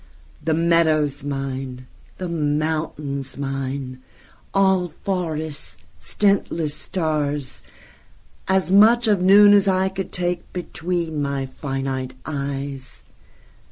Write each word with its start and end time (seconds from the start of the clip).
The 0.43 0.55
meadows 0.55 1.21
mine, 1.23 1.85
the 2.17 2.27
mountains 2.27 3.37
mine,—All 3.37 4.93
forests, 5.03 5.77
stintless 6.01 6.73
stars, 6.73 7.61
As 8.47 8.71
much 8.71 9.07
of 9.07 9.21
noon 9.21 9.53
as 9.53 9.67
I 9.67 9.89
could 9.89 10.11
takeBetween 10.11 11.19
my 11.19 11.45
finite 11.45 12.13
eyes. 12.25 13.03